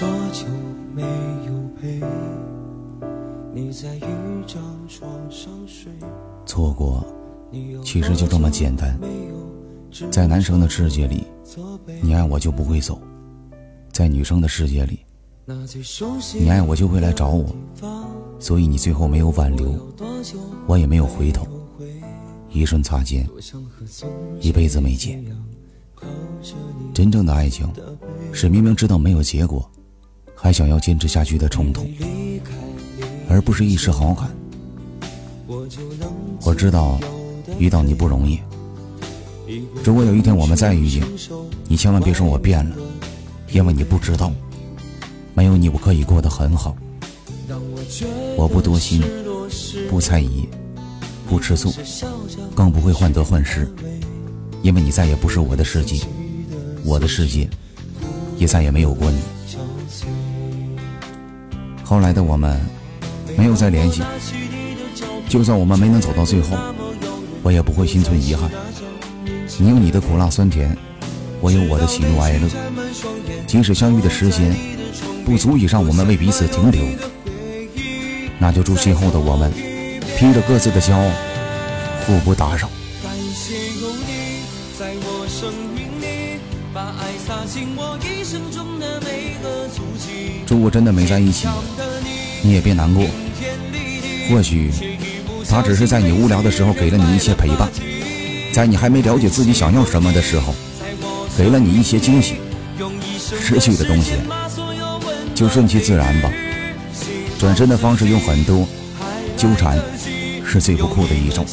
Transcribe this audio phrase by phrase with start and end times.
[0.00, 0.46] 多久
[0.94, 2.00] 没有陪
[3.52, 4.00] 你在一
[4.46, 5.92] 张床上睡？
[6.46, 7.04] 错过，
[7.84, 8.98] 其实就这么简单。
[10.10, 11.26] 在男生的世界里，
[12.00, 12.94] 你爱我就不会走；
[13.92, 15.00] 在女生的世界里，
[16.32, 17.54] 你爱我就会来找我。
[18.38, 19.78] 所以你最后没有挽留，
[20.66, 21.46] 我也没有回头，
[22.48, 23.28] 一瞬擦肩，
[24.40, 25.22] 一辈子没见。
[26.94, 27.70] 真正的爱情，
[28.32, 29.69] 是明明知道没有结果，
[30.42, 31.86] 还想要坚持下去的冲动，
[33.28, 34.30] 而不是一时好感。
[36.42, 36.98] 我知道
[37.58, 38.40] 遇到你不容易。
[39.84, 41.06] 如果有一天我们再遇见，
[41.68, 42.76] 你千万别说我变了，
[43.52, 44.32] 因为你不知道，
[45.34, 46.74] 没有你我可以过得很好。
[48.34, 49.02] 我不多心，
[49.90, 50.48] 不猜疑，
[51.28, 51.70] 不吃醋，
[52.54, 53.68] 更不会患得患失，
[54.62, 56.00] 因为你再也不是我的世界，
[56.82, 57.46] 我的世界
[58.38, 59.20] 也再也没有过你。
[61.90, 62.56] 后来的我们
[63.36, 64.00] 没有再联系，
[65.28, 66.56] 就算我们没能走到最后，
[67.42, 68.48] 我也不会心存遗憾。
[69.58, 70.78] 你有你的苦辣酸甜，
[71.40, 72.48] 我有我的喜怒哀乐。
[73.44, 74.54] 即使相遇的时间
[75.24, 76.80] 不足以让我们为彼此停留，
[78.38, 79.52] 那就祝今后的我们
[80.16, 81.10] 披着各自的骄傲，
[82.06, 82.70] 互不打扰。
[90.46, 91.46] 祝我真的没在一起，
[92.42, 93.04] 你也别难过。
[94.28, 94.70] 或许
[95.48, 97.68] 他只是在你无聊的时候给了你一些陪伴。
[98.52, 100.54] 在你还没了解自己想要什么的时候，
[101.36, 102.36] 给了你一些惊喜。
[103.42, 104.12] 失去的东西，
[105.34, 106.30] 就顺其自然吧。
[107.38, 108.66] 转身的方式有很多，
[109.36, 109.80] 纠缠
[110.44, 111.46] 是最不酷的一种。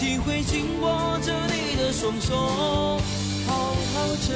[3.48, 4.36] 好好珍